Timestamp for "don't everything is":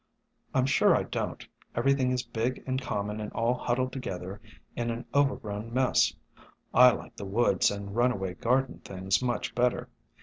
1.03-2.23